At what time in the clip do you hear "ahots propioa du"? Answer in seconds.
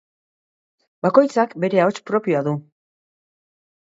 1.83-2.53